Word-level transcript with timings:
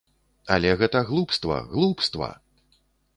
Але 0.53 0.69
гэта 0.79 1.01
глупства, 1.09 1.57
глупства! 1.73 2.31